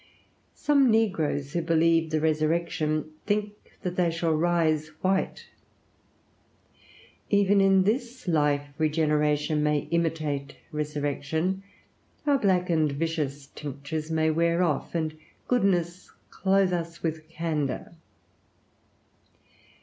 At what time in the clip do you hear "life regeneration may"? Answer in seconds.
8.27-9.81